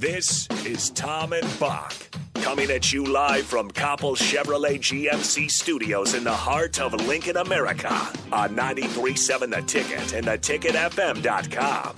[0.00, 1.92] This is Tom and Bock
[2.36, 7.92] coming at you live from Copple Chevrolet GMC studios in the heart of Lincoln, America
[8.32, 11.94] on 93.7 The Ticket and theticketfm.com.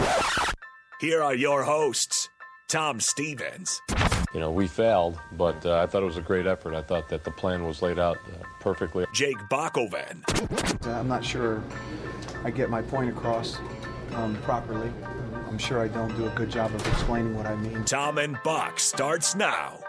[1.01, 2.29] Here are your hosts,
[2.69, 3.81] Tom Stevens
[4.35, 6.75] you know, we failed, but uh, I thought it was a great effort.
[6.75, 9.05] I thought that the plan was laid out uh, perfectly.
[9.13, 10.23] Jake Bakoven.
[10.87, 11.63] I'm not sure
[12.43, 13.59] I get my point across
[14.15, 14.91] um, properly.
[15.53, 17.85] I'm sure I don't do a good job of explaining what I mean.
[17.85, 19.81] Tom and Bock starts now.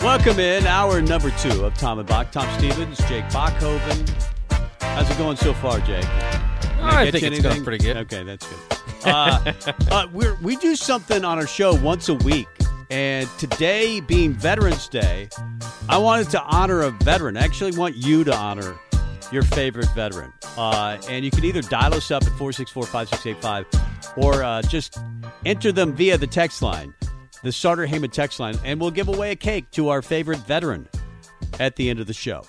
[0.00, 2.30] Welcome in hour number two of Tom and Bock.
[2.30, 4.08] Tom Stevens, Jake Bachhoven.
[4.80, 6.04] How's it going so far, Jake?
[6.04, 7.96] Oh, I think it's going pretty good.
[7.96, 8.78] Okay, that's good.
[9.04, 9.52] Uh,
[9.90, 12.46] uh, we we do something on our show once a week.
[12.90, 15.28] And today, being Veterans Day,
[15.88, 17.36] I wanted to honor a veteran.
[17.36, 18.76] I actually want you to honor
[19.32, 20.32] your favorite veteran.
[20.60, 24.98] Uh, and you can either dial us up at 464 5685 or uh, just
[25.46, 26.92] enter them via the text line,
[27.42, 30.86] the Starter Heyman text line, and we'll give away a cake to our favorite veteran
[31.58, 32.44] at the end of the show.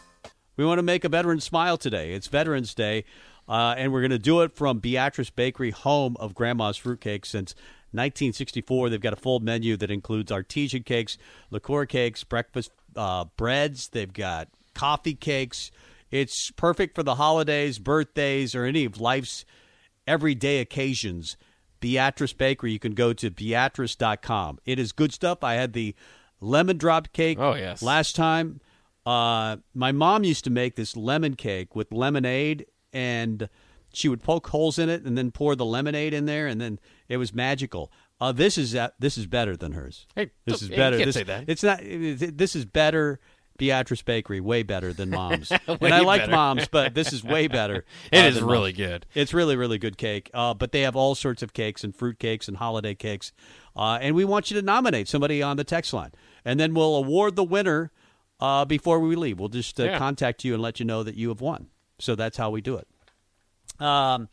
[0.58, 2.12] We want to make a veteran smile today.
[2.12, 3.06] It's Veterans Day.
[3.48, 7.56] Uh, and we're going to do it from Beatrice Bakery, home of Grandma's Fruitcake since
[7.92, 8.90] 1964.
[8.90, 11.18] They've got a full menu that includes artesian cakes,
[11.50, 13.88] liqueur cakes, breakfast uh, breads.
[13.88, 15.72] They've got coffee cakes.
[16.12, 19.46] It's perfect for the holidays, birthdays, or any of life's
[20.06, 21.38] everyday occasions.
[21.80, 22.74] Beatrice Bakery.
[22.74, 24.60] You can go to beatrice.com.
[24.66, 25.44] It is good stuff.
[25.44, 25.96] I had the
[26.40, 27.82] lemon drop cake oh, yes.
[27.82, 28.62] last time.
[29.06, 33.50] Uh, my mom used to make this lemon cake with lemonade and
[33.94, 36.80] she would poke holes in it and then pour the lemonade in there, and then
[37.10, 37.92] it was magical.
[38.20, 40.06] Uh, this is uh, this is better than hers.
[40.16, 40.98] Hey, this is better.
[40.98, 41.46] You this, say that.
[41.48, 41.80] It's not.
[41.82, 43.20] This is better.
[43.62, 45.52] Beatrice Bakery, way better than Mom's.
[45.52, 46.28] and I like.
[46.28, 47.86] Mom's, but this is way better.
[48.12, 48.78] It uh, is really Mom's.
[48.78, 49.06] good.
[49.14, 50.32] It's really, really good cake.
[50.34, 53.32] Uh, but they have all sorts of cakes and fruit cakes and holiday cakes.
[53.76, 56.10] Uh, and we want you to nominate somebody on the text line.
[56.44, 57.92] And then we'll award the winner
[58.40, 59.40] uh, before we leave.
[59.40, 60.00] We'll just uh, Yeah.
[60.00, 61.68] contact you and let you know that you have won.
[62.00, 62.88] So that's how we do it.
[63.80, 64.28] Um,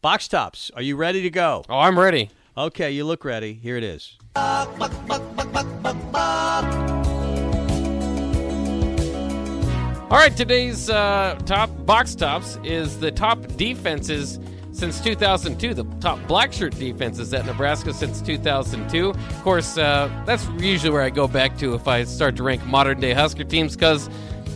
[0.00, 1.64] Bock's Tops, are you ready to go?
[1.68, 2.30] Oh, I'm ready.
[2.58, 3.54] Okay, you look ready.
[3.54, 4.18] Here it is.
[10.12, 14.38] All right, today's uh, top Bock's Tops is the top defenses
[14.70, 19.08] since 2002, the top black shirt defenses at Nebraska since 2002.
[19.08, 22.62] Of course, uh, that's usually where I go back to if I start to rank
[22.66, 24.10] modern day Husker teams because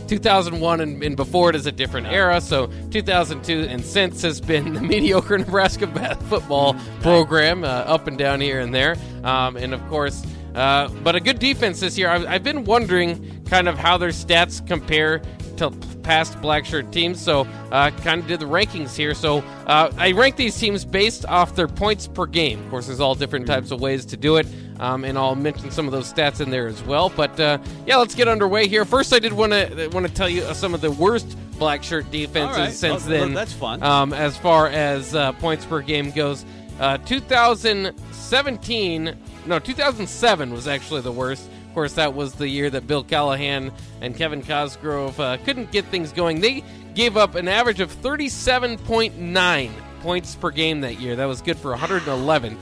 [0.07, 2.39] 2001 and, and before it is a different era.
[2.39, 5.87] So 2002 and since has been the mediocre Nebraska
[6.29, 8.95] football program, uh, up and down here and there.
[9.23, 10.23] Um, and of course,
[10.57, 12.09] uh, but a good defense this year.
[12.09, 15.21] I've, I've been wondering kind of how their stats compare
[15.57, 15.71] to
[16.03, 17.21] past black shirt teams.
[17.21, 17.41] So
[17.71, 19.13] uh, kind of did the rankings here.
[19.13, 22.63] So uh, I rank these teams based off their points per game.
[22.63, 24.47] Of course, there's all different types of ways to do it.
[24.79, 27.09] Um, and I'll mention some of those stats in there as well.
[27.09, 27.57] But uh,
[27.87, 28.85] yeah, let's get underway here.
[28.85, 32.09] First, I did want to want to tell you some of the worst black shirt
[32.11, 32.71] defenses right.
[32.71, 33.33] since Oh, then.
[33.33, 33.81] that's fun.
[33.81, 36.45] Um, as far as uh, points per game goes,
[36.79, 39.15] uh, 2017,
[39.47, 41.49] no, 2007 was actually the worst.
[41.77, 43.71] Course, that was the year that Bill Callahan
[44.01, 46.41] and Kevin Cosgrove uh, couldn't get things going.
[46.41, 46.63] They
[46.95, 49.71] gave up an average of 37.9
[50.01, 51.15] points per game that year.
[51.15, 52.57] That was good for 111th.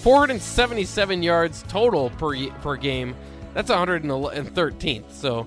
[0.00, 3.14] 477 yards total per per game.
[3.54, 5.12] That's 113th.
[5.12, 5.46] So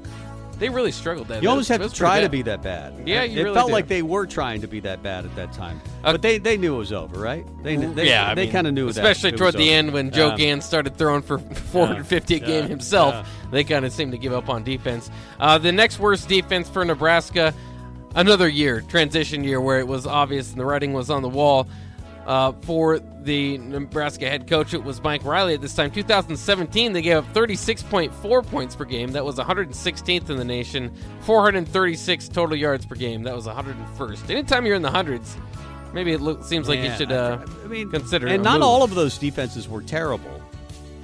[0.60, 1.42] they really struggled that.
[1.42, 3.08] You almost have to try to be that bad.
[3.08, 3.74] Yeah, it really felt do.
[3.74, 6.58] like they were trying to be that bad at that time, Uh, but they they
[6.58, 7.46] knew it was over, right?
[7.64, 9.72] They, they yeah, I they kind of knew that especially it toward the over.
[9.78, 10.36] end when Joe Yeah.
[10.38, 11.40] Ganz started throwing for
[11.72, 13.14] 450 a game yeah, himself.
[13.14, 13.26] yeah.
[13.52, 15.10] They kind of seemed to give up on defense.
[15.40, 17.54] Uh, the next worst defense for Nebraska,
[18.16, 21.68] another year transition year where it was obvious and the writing was on the wall.
[22.30, 25.90] Uh, for the Nebraska head coach, it was Mike Riley at this time.
[25.90, 29.14] 2017, they gave up 36.4 points per game.
[29.14, 30.94] That was 116th in the nation.
[31.22, 33.24] 436 total yards per game.
[33.24, 34.30] That was 101st.
[34.30, 35.36] Anytime you're in the hundreds,
[35.92, 38.28] maybe it seems like you should uh, I mean, consider.
[38.28, 38.68] And not move.
[38.68, 40.40] all of those defenses were terrible,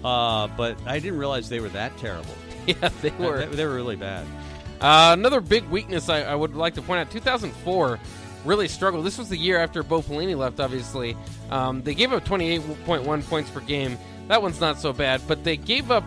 [0.04, 2.36] uh, but I didn't realize they were that terrible.
[2.68, 3.46] Yeah, they were.
[3.46, 4.26] They, they were really bad.
[4.82, 8.00] Uh, another big weakness I, I would like to point out 2004,
[8.46, 9.06] really struggled.
[9.06, 10.60] This was the year after Bo Pelini left.
[10.60, 11.18] Obviously,
[11.50, 13.98] um, they gave up 28.1 points per game.
[14.28, 16.04] That one's not so bad, but they gave up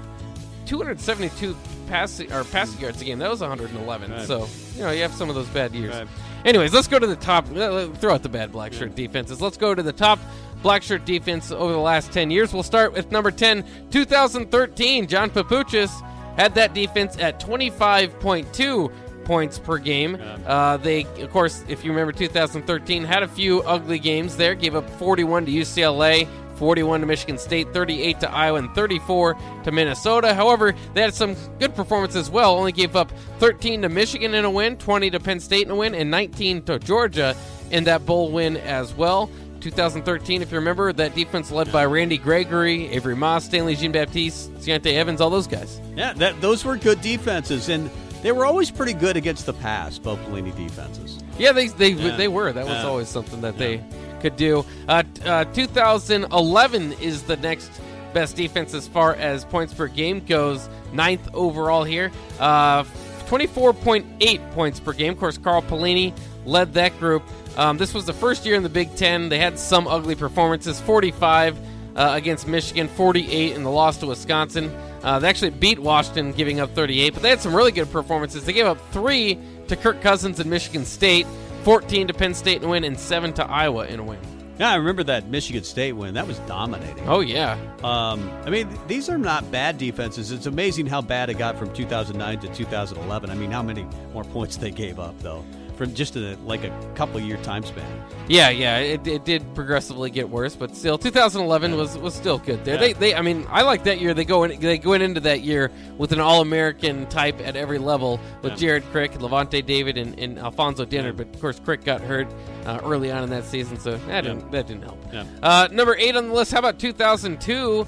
[0.66, 1.56] 272
[1.88, 3.18] passing or passing yards a game.
[3.18, 4.10] That was 111.
[4.10, 4.26] Right.
[4.26, 4.46] So
[4.76, 5.94] you know you have some of those bad years.
[5.94, 6.08] Right.
[6.44, 7.46] Anyways, let's go to the top.
[7.56, 9.40] uh, Throw out the bad black shirt defenses.
[9.40, 10.18] Let's go to the top
[10.62, 12.52] black shirt defense over the last 10 years.
[12.52, 15.06] We'll start with number 10, 2013.
[15.06, 15.90] John Papuchis
[16.36, 18.92] had that defense at 25.2
[19.28, 20.18] points per game.
[20.46, 24.54] Uh, they, of course, if you remember 2013, had a few ugly games there.
[24.54, 26.26] Gave up 41 to UCLA.
[26.56, 30.34] 41 to Michigan State, 38 to Iowa, and 34 to Minnesota.
[30.34, 32.56] However, they had some good performances as well.
[32.56, 35.76] Only gave up 13 to Michigan in a win, 20 to Penn State in a
[35.76, 37.36] win, and 19 to Georgia
[37.70, 39.30] in that bowl win as well.
[39.60, 44.52] 2013, if you remember, that defense led by Randy Gregory, Avery Moss, Stanley Jean Baptiste,
[44.54, 45.80] Deontay Evans, all those guys.
[45.94, 47.88] Yeah, that, those were good defenses, and
[48.22, 51.18] they were always pretty good against the pass, Bo Pelini defenses.
[51.38, 52.16] Yeah, they they, Yeah.
[52.16, 52.52] they were.
[52.52, 52.86] That was Yeah.
[52.86, 53.80] always something that they
[54.20, 54.64] could do.
[54.88, 57.70] Uh, uh, 2011 is the next
[58.12, 60.68] best defense as far as points per game goes.
[60.92, 62.10] Ninth overall here.
[62.40, 62.84] Uh,
[63.28, 65.12] 24.8 points per game.
[65.12, 66.12] Of course, Carl Pelini
[66.46, 67.22] led that group.
[67.56, 69.28] Um, this was the first year in the Big Ten.
[69.28, 71.56] They had some ugly performances 45
[71.98, 74.70] uh, against Michigan, 48 in the loss to Wisconsin.
[75.02, 78.44] Uh, they actually beat Washington, giving up 38, but they had some really good performances.
[78.44, 81.26] They gave up three to Kirk Cousins in Michigan State,
[81.64, 84.18] 14 to Penn State in a win, and seven to Iowa in a win.
[84.58, 86.14] Yeah, I remember that Michigan State win.
[86.14, 87.08] That was dominating.
[87.08, 90.32] Oh yeah, Um, I mean, these are not bad defenses.
[90.32, 93.30] It's amazing how bad it got from 2009 to 2011.
[93.30, 95.44] I mean, how many more points they gave up though,
[95.78, 97.86] from just a, like a couple year time span.
[98.28, 98.78] yeah, yeah.
[98.78, 102.64] It, it did progressively get worse, but still, 2011 was was still good.
[102.64, 102.80] There, Yeah.
[102.80, 103.14] they, they.
[103.14, 104.12] I mean, I like that year.
[104.12, 107.78] They go in, they go into that year with an All American type at every
[107.78, 111.16] level with Jared Crick, Lavonte David, and, and Alfonzo Dennard.
[111.16, 112.26] But of course, Crick got hurt
[112.66, 114.98] uh, early on in that season, so that didn't that didn't help.
[115.12, 115.24] Yeah.
[115.42, 116.50] Uh, number eight on the list.
[116.52, 117.86] How about 2002?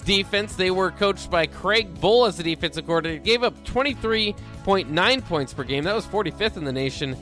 [0.00, 0.56] Defense.
[0.56, 3.22] They were coached by Craig Bohl as the defensive coordinator.
[3.22, 5.84] Gave up 23.9 points per game.
[5.84, 7.16] That was 45th in the nation.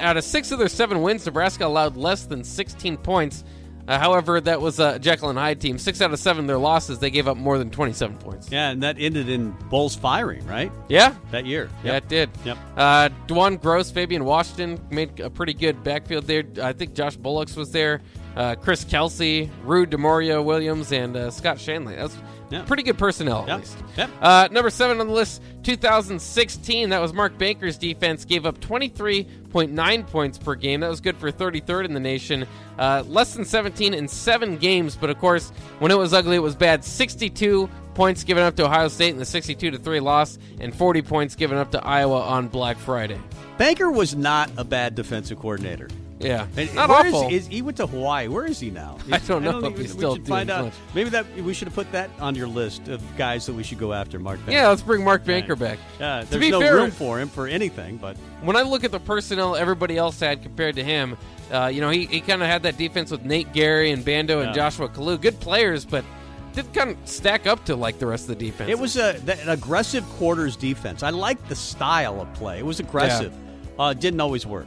[0.00, 3.44] Out of six of their seven wins, Nebraska allowed less than 16 points.
[3.88, 5.78] Uh, however, that was a Jekyll and Hyde team.
[5.78, 8.50] Six out of seven of their losses, they gave up more than 27 points.
[8.50, 10.72] Yeah, and that ended in Bohl's firing, right?
[10.88, 11.70] Yeah, That year.
[11.84, 12.28] yeah, it did.
[12.44, 12.58] Yep.
[12.76, 16.42] Uh, DeJuan Groce, Fabian Washington made a pretty good backfield there.
[16.60, 18.00] I think Josh Bullocks was there.
[18.36, 21.96] Uh, Chris Kelsay, Ruud Demorrio Williams, and uh, Scott Shanle.
[21.96, 22.16] That's
[22.50, 22.62] Yeah.
[22.64, 23.58] pretty good personnel, at Yep.
[23.60, 23.76] least.
[23.96, 24.10] Yep.
[24.22, 26.90] Uh, number seven on the list, 2016.
[26.90, 28.24] That was Mark Banker's defense.
[28.24, 30.80] Gave up 23.9 points per game.
[30.80, 32.46] That was good for 33rd in the nation.
[32.78, 36.42] Uh, less than 17 in seven games, but of course, when it was ugly, it
[36.42, 36.84] was bad.
[36.84, 41.02] 62 points given up to Ohio State in the 62 to 3 loss, and 40
[41.02, 43.18] points given up to Iowa on Black Friday.
[43.58, 45.88] Banker was not a bad defensive coordinator.
[46.18, 46.46] Yeah.
[46.56, 47.30] And Not where is- awful.
[47.30, 48.28] is- he went to Hawaii.
[48.28, 48.96] Where is he now?
[49.12, 50.64] I don't know think if we, he's we still should find out.
[50.66, 50.74] much.
[50.94, 53.78] Maybe that we should have put that on your list of guys that we should
[53.78, 54.18] go after.
[54.18, 54.38] Mark.
[54.38, 54.52] Banker.
[54.52, 55.78] yeah, let's bring Mark Banker back.
[56.00, 58.82] Yeah, to there's be no fair, room for him for anything, but when I look
[58.84, 61.16] at the personnel everybody else had compared to him,
[61.52, 64.40] uh, you know, he, he kind of had that defense with Nate Gerry and Bando
[64.40, 64.54] and Yeah.
[64.54, 65.20] Joshua Kalu.
[65.20, 66.04] Good players, but
[66.54, 68.70] didn't kind of stack up to like the rest of the defense.
[68.70, 71.02] it was a an aggressive quarters defense.
[71.02, 72.58] I liked the style of play.
[72.58, 73.34] It was aggressive.
[73.78, 74.66] Uh, didn't always work.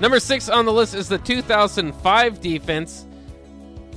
[0.00, 3.06] Number six on the list is the 2005 defense.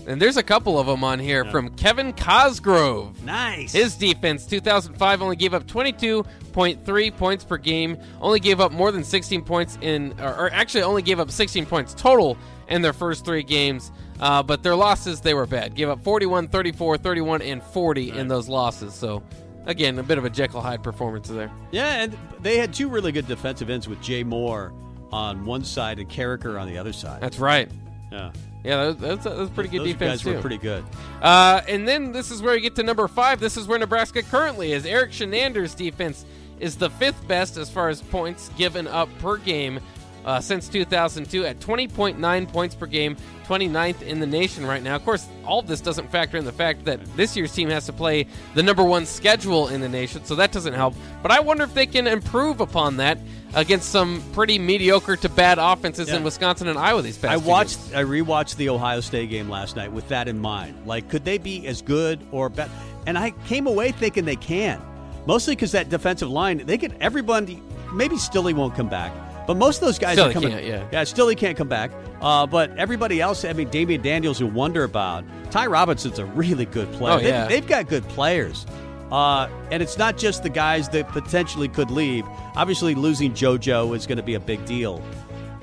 [0.07, 3.21] And there's a couple of them on here from Kevin Cosgrove.
[3.25, 3.73] Nice.
[3.73, 7.97] His defense, 2005, only gave up 22.3 points per game.
[8.21, 11.65] Only gave up more than 16 points in, or, or actually only gave up 16
[11.65, 12.37] points total
[12.69, 13.91] in their first three games.
[14.21, 15.75] Uh, but their losses, they were bad.
[15.75, 18.93] Gave up 41, 34, 31, and 40 in those losses.
[18.93, 19.21] So,
[19.65, 21.51] again, a bit of a Jekyll Hyde performance there.
[21.71, 24.71] yeah, and they had two really good defensive ends with Jay Moore
[25.11, 27.21] on one side and Carriker on the other side.
[27.21, 27.69] That's right.
[28.11, 28.31] yeah.
[28.63, 30.33] Yeah, that was, that was, that was pretty good Those defense guys too.
[30.33, 30.83] were pretty good.
[31.21, 33.39] Uh, and then this is where you get to number five.
[33.39, 34.85] This is where Nebraska currently is.
[34.85, 36.25] Erik Chinander's defense
[36.59, 39.79] is the fifth best as far as points given up per game
[40.25, 44.95] uh, since 2002 at 20.9 points per game, 29th in the nation right now.
[44.95, 47.85] Of course, all of this doesn't factor in the fact that this year's team has
[47.85, 50.95] to play the number one schedule in the nation, so that doesn't help.
[51.21, 53.17] But I wonder if they can improve upon that
[53.53, 56.17] against some pretty mediocre to bad offenses Yeah.
[56.17, 57.79] in Wisconsin and Iowa these past I watched.
[57.95, 60.75] I rewatched the Ohio State game last night with that in mind.
[60.85, 62.71] Like, could they be as good or better?
[63.05, 64.81] And I came away thinking they can,
[65.25, 67.61] mostly because that defensive line, they could everybody.
[67.93, 69.13] Maybe Stille won't come back,
[69.47, 70.49] but most of those guys Stille are coming.
[70.51, 70.83] can't, yeah.
[70.91, 71.91] yeah, Stille can't come back.
[72.21, 75.23] Uh, but everybody else, I mean, Damion Daniels, you wonder about.
[75.51, 77.15] Ty Robinson's a really good player.
[77.15, 77.47] Oh, yeah.
[77.47, 78.65] they've got good players.
[79.11, 82.25] Uh, and it's not just the guys that potentially could leave.
[82.55, 85.01] Obviously, losing JoJo is going to be a big deal.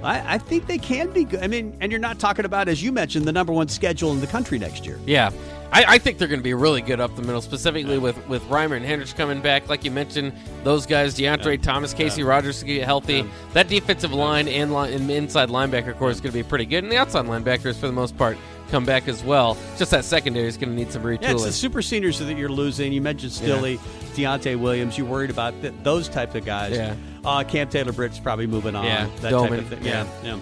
[0.02, 1.42] I, I think they can be good.
[1.42, 4.20] I mean, and you're not talking about, as you mentioned, the number one schedule in
[4.20, 4.98] the country next year.
[5.06, 5.30] Yeah.
[5.72, 8.42] I, I think they're going to be really good up the middle, specifically with, with
[8.44, 9.68] Reimer and Hendricks coming back.
[9.68, 10.32] Like you mentioned,
[10.62, 13.24] those guys, DeAndre Thomas, Casey Rogers to get healthy.
[13.54, 16.84] That defensive line and, line and inside linebacker core is going to be pretty good.
[16.84, 18.36] And the outside linebackers, for the most part,
[18.70, 19.56] come back as well.
[19.76, 21.22] Just that secondary is going to need some retooling.
[21.22, 22.92] Yeah, it's the super seniors that you're losing.
[22.92, 23.78] You mentioned Stille,
[24.14, 24.96] Deontay Williams.
[24.98, 26.76] You worried about th- those type of guys.
[26.76, 26.94] Yeah.
[27.24, 28.84] Uh, Cam Taylor Britt's probably moving on.
[28.84, 29.84] Yeah, that type of thing.
[29.84, 30.06] yeah.
[30.22, 30.38] yeah.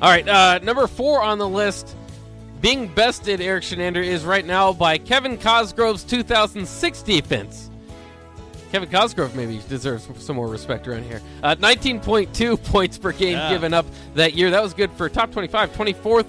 [0.00, 1.96] All right, uh, number four on the list,
[2.60, 7.70] being bested, Erik Chinander, is right now by Kevin Cosgrove's 2006 defense.
[8.70, 11.22] Kevin Cosgrove maybe deserves some more respect around here.
[11.42, 13.48] Uh, 19.2 points per game Yeah.
[13.50, 14.50] given up that year.
[14.50, 16.28] That was good for top 25, 24th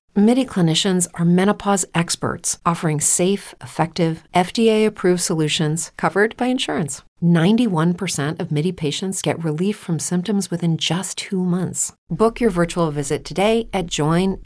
[0.13, 7.01] MIDI clinicians are menopause experts, offering safe, effective, FDA approved solutions covered by insurance.
[7.23, 11.93] 91% of MIDI patients get relief from symptoms within just two months.
[12.09, 14.43] Book your virtual visit today at joinmidi.com.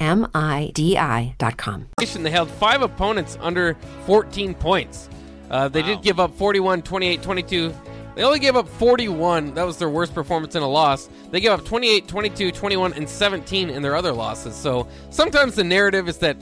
[1.98, 5.10] They held five opponents under 14 points.
[5.50, 7.74] Uh, they did give up 41, 28, 22.
[8.16, 9.54] They only gave up 41.
[9.54, 11.10] That was their worst performance in a loss.
[11.32, 14.56] They gave up 28, 22, 21, and 17 in their other losses.
[14.56, 16.38] So sometimes the narrative is that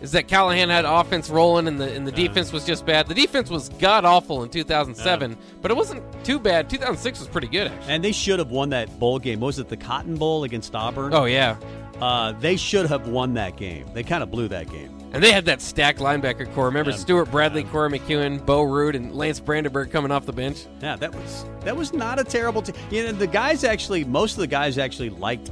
[0.00, 3.08] is that Callahan had offense rolling and the and the defense was just bad.
[3.08, 6.68] The defense was god awful in 2007, but it wasn't too bad.
[6.68, 7.92] 2006 was pretty good actually.
[7.92, 9.40] And they should have won that bowl game.
[9.40, 11.14] What was it the Cotton Bowl against Auburn?
[11.14, 11.56] Oh yeah.
[12.00, 13.86] Uh, they should have won that game.
[13.94, 14.95] They kind of blew that game.
[15.12, 16.66] And they had that stacked linebacker core.
[16.66, 16.96] Remember Yeah.
[16.98, 20.66] Stuart Bradley, Corey McKeon, Bo Ruud, and Lance Brandenburgh coming off the bench?
[20.82, 22.60] Yeah, that was that was not a terrible.
[22.62, 22.74] team.
[22.90, 25.50] you know, the guys actually, most of the guys actually liked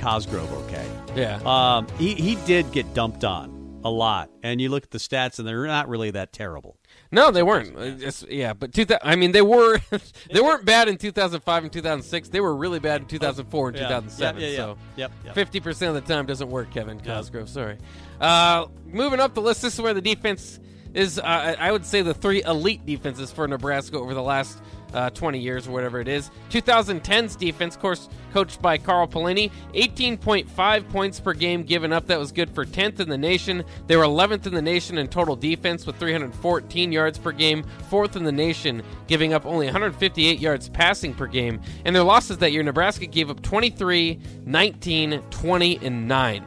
[0.00, 0.50] Cosgrove.
[0.64, 0.84] Okay,
[1.14, 1.38] Yeah.
[1.44, 5.38] um, he he did get dumped on a lot, and you look at the stats,
[5.38, 6.76] and they're not really that terrible.
[7.14, 7.78] No, they weren't.
[7.78, 9.78] It's- yeah, but two I mean, they were
[10.32, 12.28] they weren't bad in 2005 and 2006.
[12.28, 13.82] They were really bad in 2004 and Yeah.
[13.88, 14.40] 2007.
[14.40, 14.56] Yeah, yeah, yeah.
[14.58, 15.34] So Yep, yep.
[15.34, 16.70] fifty percent of the time doesn't work.
[16.72, 17.48] Kevin Cosgrove.
[17.48, 17.78] Sorry.
[18.20, 20.58] Uh, moving up the list, this is where the defense
[20.94, 21.18] is.
[21.18, 24.58] Uh, I would say the three elite defenses for Nebraska over the last.
[24.92, 26.30] Uh, 20 years or whatever it is.
[26.50, 32.06] 2010's defense, of course, coached by Carl Pelini, 18.5 points per game given up.
[32.06, 33.64] That was good for 10th in the nation.
[33.88, 38.14] They were 11th in the nation in total defense with 314 yards per game, fourth
[38.14, 41.60] in the nation, giving up only 158 yards passing per game.
[41.84, 46.44] And their losses that year, Nebraska gave up 23, 19, 20, and 9.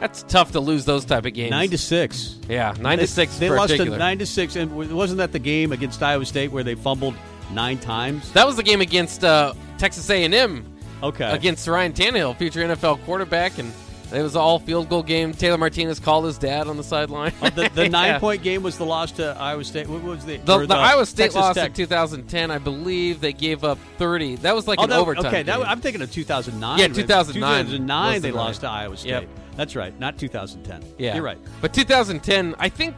[0.00, 1.50] That's tough to lose those type of games.
[1.50, 2.36] Nine to six.
[2.48, 3.38] yeah, nine to six.
[3.38, 6.62] They lost to nine to six, and wasn't that the game against Iowa State where
[6.64, 7.14] they fumbled
[7.52, 8.30] nine times?
[8.32, 10.64] That was the game against uh, Texas A&M
[11.02, 13.72] Okay, against Ryan Tannehill, future NFL quarterback, and
[14.12, 15.32] it was an all field goal game.
[15.34, 17.32] Taylor Martinez called his dad on the sideline.
[17.42, 17.88] Oh, the, the Yeah.
[17.88, 19.88] nine point game was the loss to Iowa State.
[19.88, 21.68] What was the The, or the Iowa State Texas loss Tech?
[21.70, 24.36] in 2010, I believe they gave up 30.
[24.36, 25.26] That was like Oh, an that- overtime.
[25.26, 25.60] Okay, that.
[25.68, 26.78] I'm thinking of 2009.
[26.78, 29.08] Yeah, 2009 2009 was the they lost to Iowa State.
[29.10, 29.28] Yep.
[29.56, 30.82] That's right, not 2010.
[30.98, 31.38] Yeah, you're right.
[31.60, 32.94] But 2010, I think,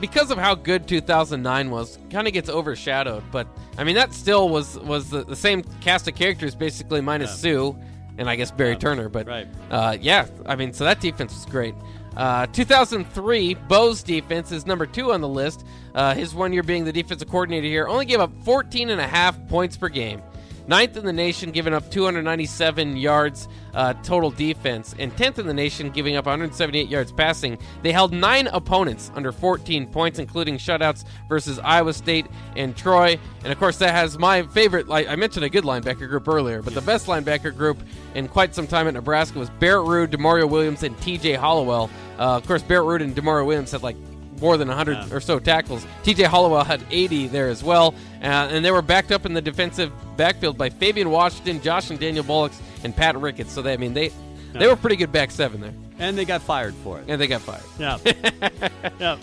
[0.00, 3.22] because of how good 2009 was, kind of gets overshadowed.
[3.30, 3.46] But
[3.78, 7.70] I mean, that still was was the, the same cast of characters, basically minus Yeah.
[7.70, 7.72] Suh,
[8.18, 9.08] and I guess Barry Turner.
[9.08, 9.46] But Right.
[9.70, 11.74] uh, yeah, I mean, so that defense was great.
[12.16, 15.64] Uh, 2003, Bo's defense is number two on the list.
[15.94, 19.06] Uh, his one year being the defensive coordinator here only gave up 14 and a
[19.06, 20.20] half points per game.
[20.66, 25.54] Ninth in the nation, giving up 297 yards uh, total defense, and 10th in the
[25.54, 27.58] nation, giving up 178 yards passing.
[27.82, 32.26] They held nine opponents under 14 points, including shutouts versus Iowa State
[32.56, 33.18] and Troy.
[33.42, 34.88] And of course, that has my favorite.
[34.88, 37.78] Like I mentioned, a good linebacker group earlier, but the best linebacker group
[38.14, 41.34] in quite some time at Nebraska was Barrett Ruud, Demorrio Williams, and T.J.
[41.34, 41.90] Hollowell.
[42.18, 43.96] Uh, of course, Barrett Ruud and Demorrio Williams had like
[44.42, 45.06] more than 100 Yeah.
[45.14, 45.86] or so tackles.
[46.02, 47.94] TJ Hollowell had 80 there as well.
[48.22, 51.98] Uh, and they were backed up in the defensive backfield by Fabian Washington, Josh and
[51.98, 53.52] Daniel Bullocks, and Pat Ricketts.
[53.52, 54.10] So they, I mean, they
[54.52, 55.72] they were pretty good back seven there.
[55.98, 57.04] And they got fired for it.
[57.08, 57.62] And they got fired.
[57.78, 57.98] Yeah.
[59.00, 59.16] yeah.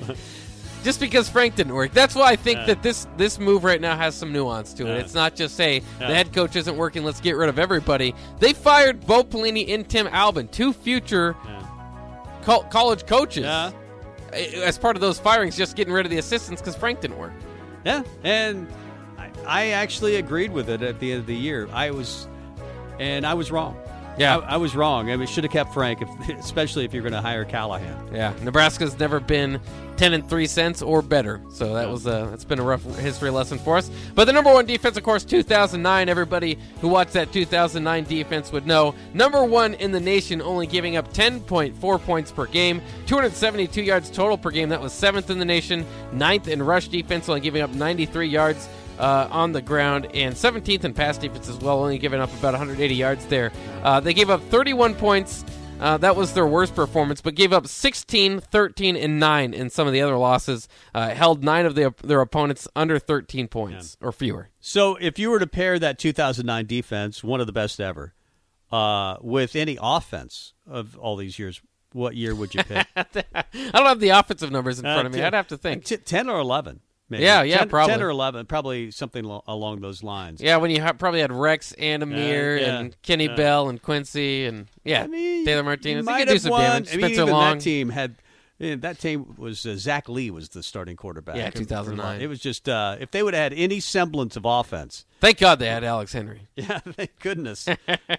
[0.83, 1.91] Just because Frank didn't work.
[1.93, 2.65] That's why I think Yeah.
[2.67, 4.89] that this this move right now has some nuance to it.
[4.89, 4.95] Yeah.
[5.01, 6.07] It's not just say Yeah.
[6.07, 8.15] the head coach isn't working, let's get rid of everybody.
[8.39, 11.35] They fired Bo Pelini and Tim Albin, two future
[12.43, 13.43] col- college coaches.
[13.43, 13.71] Yeah.
[14.31, 17.17] Uh, as part of those firings, just getting rid of the assistants because Frank didn't
[17.17, 17.33] work.
[17.86, 18.67] Yeah, and
[19.17, 21.67] I, I actually agreed with it at the end of the year.
[21.71, 22.27] I was,
[23.00, 23.77] and I was wrong.
[24.19, 24.38] Yeah.
[24.38, 25.09] I, I was wrong.
[25.09, 28.13] I mean, should have kept Frank, if, especially if you're going to hire Callahan.
[28.13, 29.59] Yeah, Nebraska's never been
[29.95, 33.29] ten and three cents or better, so that was a that's been a rough history
[33.29, 33.89] lesson for us.
[34.15, 36.09] But the number one defense, of course, 2009.
[36.09, 40.95] Everybody who watched that 2009 defense would know number one in the nation, only giving
[40.95, 44.69] up 10.4 points per game, 272 yards total per game.
[44.69, 48.67] That was seventh in the nation, ninth in rush defense, only giving up 93 yards.
[49.00, 52.51] Uh, on the ground and 17th in pass defense as well, only giving up about
[52.51, 53.50] 180 yards there.
[53.82, 55.46] Uh, they gave up 31 points
[55.79, 59.88] uh, that was their worst performance, but gave up 16, 13, and 9 in some
[59.88, 60.68] of the other losses.
[60.94, 64.50] Uh, held nine of the, their opponents under 13 points or fewer.
[64.60, 68.13] So if you were to pair that 2009 defense, one of the best ever,
[68.72, 71.62] uh, with any offense of all these years,
[71.94, 72.86] what year would you pick?
[72.96, 73.06] I
[73.74, 75.22] don't have the offensive numbers in front of me.
[75.22, 75.86] Uh, I'd have to think.
[75.86, 76.82] T- 10 or 11.
[77.10, 77.24] Maybe.
[77.24, 77.94] Yeah, yeah, 10, probably.
[77.94, 80.42] 10 or 11, probably something lo- along those lines.
[80.42, 83.36] Yeah, when you ha- probably had Rex and Ameer Uh, yeah, and Kenny yeah.
[83.36, 86.06] Bell and Quincy and yeah, I mean, Taylor you Martinez.
[86.06, 86.62] might He could do have some won.
[86.62, 86.88] damage.
[86.89, 87.58] I mean, Spencer even Long.
[87.58, 88.16] that team had.
[88.60, 91.38] That team was uh, Zach Lee was the starting quarterback.
[91.38, 92.20] Yeah, 2009.
[92.22, 95.06] It was just uh, if they would have had any semblance of offense.
[95.22, 96.42] Thank God they had Alex Henery.
[96.56, 97.68] Yeah, thank goodness,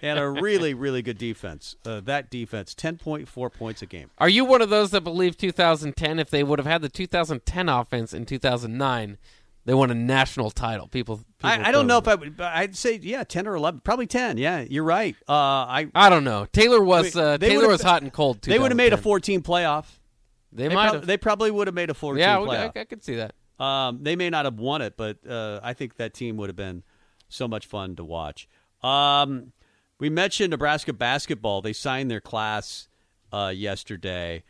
[0.01, 1.75] and a really really good defense.
[1.85, 4.09] Uh, that defense, ten point four points a game.
[4.17, 7.69] Are you one of those that believe 2010, if they would have had the 2010
[7.69, 9.17] offense in 2009,
[9.65, 10.87] they won a national title?
[10.87, 12.35] People, people I, I don't know if I would.
[12.35, 14.37] but I'd say yeah, ten or eleven, probably ten.
[14.39, 15.15] Yeah, you're right.
[15.29, 16.47] Uh, I I don't know.
[16.51, 18.41] Taylor was Wait, uh, Taylor was hot and cold.
[18.41, 19.85] they would have made a 14 playoff.
[20.51, 21.05] They, They, might prob- have.
[21.05, 22.17] they probably would have made a four.
[22.17, 22.71] Yeah, playoff.
[22.75, 23.33] I, I could see that.
[23.63, 26.55] Um, they may not have won it, but uh, I think that team would have
[26.55, 26.83] been
[27.29, 28.47] so much fun to watch.
[28.81, 29.53] Um,
[29.99, 31.61] we mentioned Nebraska basketball.
[31.61, 32.87] They signed their class
[33.31, 34.43] uh, yesterday,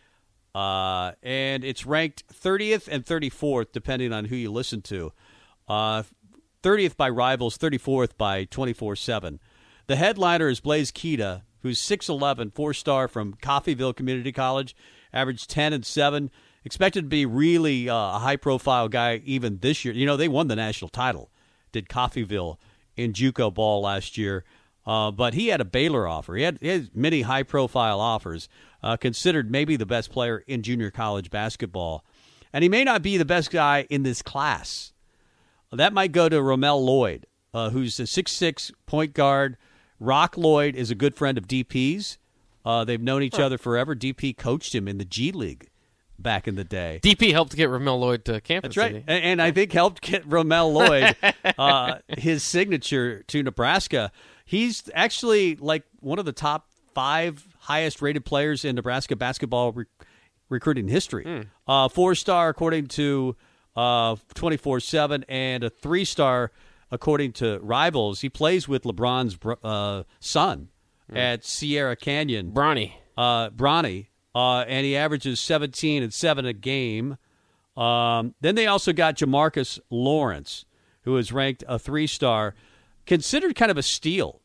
[0.56, 5.12] uh, and it's ranked 30th and 34th, depending on who you listen to.
[5.68, 6.04] Uh,
[6.64, 9.40] 30th by Rivals, 34th by 24 7.
[9.88, 14.76] The headliner is Blaise Keita, who's 6'11, four star from Coffeyville Community College,
[15.14, 16.30] averaged 10 and 7.
[16.64, 19.94] Expected to be really uh, a high profile guy even this year.
[19.94, 21.32] You know, they won the national title,
[21.72, 22.58] did Coffeyville
[22.96, 24.44] in Juco ball last year.
[24.86, 26.36] Uh, but he had a Baylor offer.
[26.36, 28.50] He had, he had many high profile offers,
[28.82, 32.04] uh, considered maybe the best player in junior college basketball.
[32.52, 34.94] And he may not be the best guy in this class.
[35.72, 39.58] That might go to Ramel Lloyd, uh, who's a six-six point guard.
[40.00, 42.18] Rock Lloyd is a good friend of DP's.
[42.66, 43.96] Uh, they've known each other forever.
[43.96, 45.70] DP coached him in the G League
[46.20, 47.00] back in the day.
[47.04, 49.04] DP helped get Ramel Lloyd to Kansas That's right, City.
[49.08, 51.16] and, and I think helped get Ramel Lloyd
[51.58, 54.12] uh, his signature to Nebraska.
[54.46, 59.86] He's actually like one of the top five highest rated players in Nebraska basketball re-
[60.50, 61.48] recruiting history.
[61.68, 63.36] Uh, four star according to
[63.76, 66.52] twenty four seven, and a three star
[66.92, 68.20] according to Rivals.
[68.22, 70.68] He plays with LeBron's br- uh, son
[71.18, 72.94] at Sierra Canyon Bronny.
[73.18, 77.18] uh, Bronny, uh, and he averages 17 and 7 a game.
[77.76, 80.66] Um, then they also got Jamarques Lawrence,
[81.04, 82.54] who is ranked a three star,
[83.06, 84.42] considered kind of a steal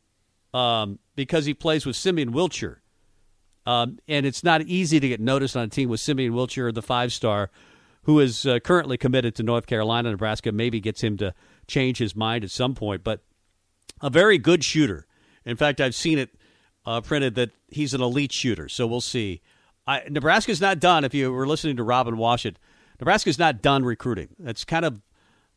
[0.55, 2.77] um, because he plays with Simeon Wilcher.
[3.67, 6.83] Um, and it's not easy to get noticed on a team with Simeon Wilcher, the
[6.83, 7.51] five star,
[8.05, 10.11] who is uh, currently committed to North Carolina.
[10.11, 11.35] Nebraska maybe gets him to
[11.67, 13.23] change his mind at some point, but
[14.01, 15.07] a very good shooter.
[15.45, 16.31] In fact, I've seen it
[16.87, 18.69] uh, printed that he's an elite shooter.
[18.69, 19.43] So we'll see.
[19.87, 21.05] I, Nebraska's not done.
[21.05, 22.57] If you were listening to Robin Washut,
[23.01, 24.29] Nebraska's not done recruiting.
[24.39, 25.03] That's kind of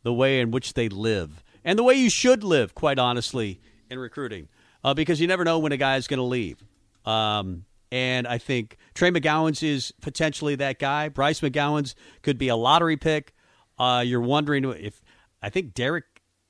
[0.04, 4.00] the way in which they live, and the way you should live, quite honestly, in
[4.00, 4.48] recruiting,
[4.84, 6.64] uh, because you never know when a guy is going to leave.
[7.06, 11.10] Um, and I think Trey McGowens is potentially that guy.
[11.10, 13.34] Bryce McGowens could be a lottery pick.
[13.78, 15.02] Uh, you're wondering if
[15.42, 16.06] I think Derek.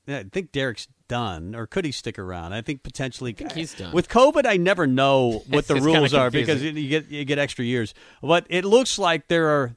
[0.06, 2.52] I think Derek's done, or could he stick around?
[2.54, 3.32] I think potentially.
[3.32, 3.92] think he's done.
[3.92, 7.64] With COVID, I never know what the rules are because you get you get extra
[7.64, 7.92] years.
[8.22, 9.74] But it looks like there are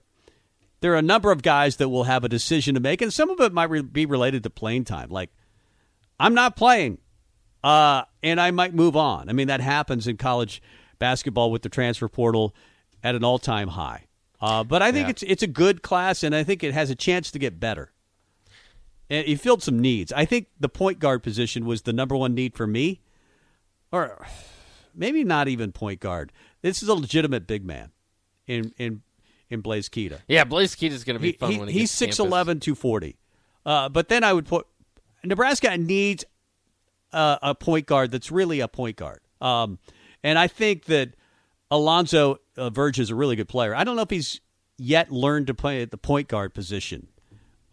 [0.81, 3.29] there are a number of guys that will have a decision to make, and some
[3.29, 5.09] of it might re- be related to playing time.
[5.09, 5.29] Like,
[6.19, 6.97] I'm not playing,
[7.63, 9.29] uh, and I might move on.
[9.29, 10.61] I mean, that happens in college
[10.99, 12.53] basketball with the transfer portal
[13.03, 14.07] at an all time high.
[14.41, 15.11] Uh, but I think Yeah.
[15.11, 17.92] it's it's a good class, and I think it has a chance to get better.
[19.13, 20.11] He filled some needs.
[20.11, 23.01] I think the point guard position was the number one need for me,
[23.91, 24.25] or
[24.95, 26.31] maybe not even point guard.
[26.61, 27.91] This is a legitimate big man
[28.47, 29.01] in in
[29.49, 30.19] in Blaise Keita.
[30.27, 32.65] Yeah, Blaise is going to be fun he- when he he's to 6'11", campus.
[32.65, 33.17] 240.
[33.65, 34.67] Uh, but then I would put
[35.23, 36.25] Nebraska needs
[37.11, 39.19] a, a point guard that's really a point guard.
[39.39, 39.79] Um,
[40.23, 41.15] and I think that
[41.69, 43.75] Alonzo uh, Verge is a really good player.
[43.75, 44.41] I don't know if he's
[44.77, 47.07] yet learned to play at the point guard position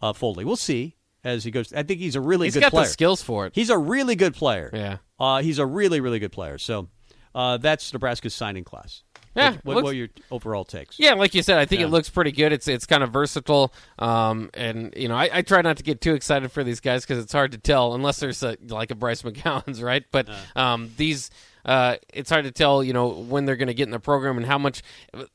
[0.01, 0.45] uh, fully.
[0.45, 1.71] We'll see as he goes.
[1.73, 2.85] I think he's a really He's good got player.
[2.85, 3.53] the skills for it.
[3.55, 4.69] He's a really good player.
[4.73, 4.97] Yeah.
[5.19, 6.57] Uh, he's a really, really good player.
[6.57, 6.89] So
[7.35, 9.03] uh, that's Nebraska's signing class.
[9.33, 10.99] Yeah, What, what, looks- what are your overall takes?
[10.99, 11.85] Yeah, like you said, I think Yeah.
[11.87, 12.51] it looks pretty good.
[12.51, 16.01] It's it's kind of versatile, um, and you know, I, I try not to get
[16.01, 18.95] too excited for these guys because it's hard to tell unless there's a, like a
[18.95, 20.03] Bryce McGowens, right?
[20.11, 21.29] But um, these.
[21.65, 24.37] Uh, it's hard to tell, you know, when they're going to get in the program
[24.37, 24.81] and how much
[25.13, 25.25] uh,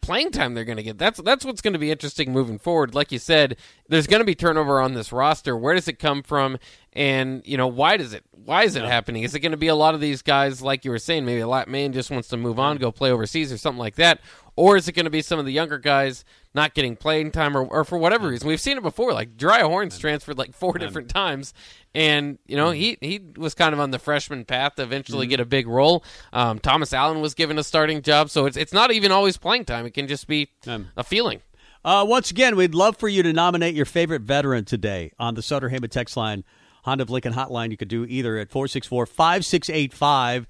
[0.00, 0.98] playing time they're going to get.
[0.98, 2.94] That's that's what's going to be interesting moving forward.
[2.94, 3.56] Like you said,
[3.88, 5.56] there's going to be turnover on this roster.
[5.56, 6.58] Where does it come from?
[6.92, 8.24] And you know, why does it?
[8.30, 9.22] Why is it happening?
[9.22, 11.40] Is it going to be a lot of these guys, like you were saying, maybe
[11.40, 14.20] a lot man just wants to move on, go play overseas or something like that,
[14.56, 17.56] or is it going to be some of the younger guys not getting playing time,
[17.56, 18.46] or, or for whatever reason?
[18.46, 19.12] We've seen it before.
[19.12, 21.52] Like Dry Horns transferred like four different times,
[21.94, 25.40] and you know he he was kind of on the freshman path to eventually get
[25.40, 26.04] a big role.
[26.32, 29.64] Um, Thomas Allen was given a starting job, so it's it's not even always playing
[29.64, 29.86] time.
[29.86, 31.40] It can just be Um, a feeling.
[31.84, 35.42] Uh, once again, we'd love for you to nominate your favorite veteran today on the
[35.42, 36.42] Sutter Heyman text line,
[36.84, 37.70] Honda of Lincoln hotline.
[37.70, 40.46] You could do either at 464 5685,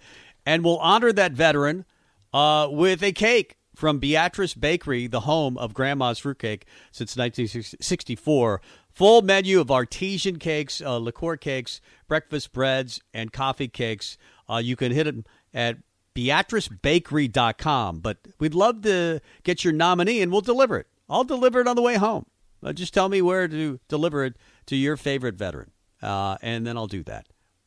[0.46, 1.84] and we'll honor that veteran
[2.32, 8.60] uh, with a cake from Beatrice Bakery, the home of Grandma's Fruitcake since 1964.
[8.92, 14.16] Full menu of artesian cakes, uh, liqueur cakes, breakfast breads, and coffee cakes.
[14.48, 15.78] Uh, you can hit them at
[16.14, 18.00] beatricebakery.com.
[18.00, 20.86] But we'd love to get your nominee and we'll deliver it.
[21.08, 22.26] I'll deliver it on the way home.
[22.62, 25.70] Uh, just tell me where to deliver it to your favorite veteran,
[26.02, 27.26] uh, and then I'll do that.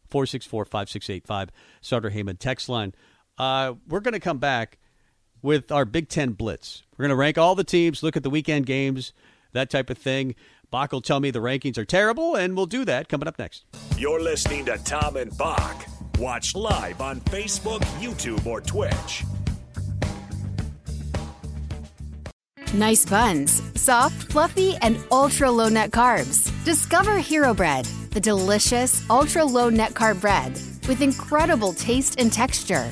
[0.10, 2.96] 464 5685, Starter Heyman text line.
[3.38, 4.80] Uh, we're going to come back
[5.42, 6.84] with our Big Ten Blitz.
[6.98, 9.14] We're going to rank all the teams, look at the weekend games,
[9.54, 10.36] that type of thing.
[10.70, 13.66] Bock will tell me the rankings are terrible, and we'll do that coming up next.
[13.98, 15.86] You're listening to Tom and Bock.
[16.20, 19.24] Watch live on Facebook, YouTube, or Twitch.
[22.74, 26.52] Nice buns, soft, fluffy, and ultra low net carbs.
[26.66, 30.52] Discover Hero Bread, the delicious ultra low net carb bread
[30.88, 32.92] with incredible taste and texture.